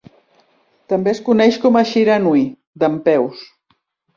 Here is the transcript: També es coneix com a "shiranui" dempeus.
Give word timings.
També 0.93 1.11
es 1.13 1.21
coneix 1.27 1.59
com 1.65 1.77
a 1.81 1.85
"shiranui" 1.91 2.43
dempeus. 2.85 3.45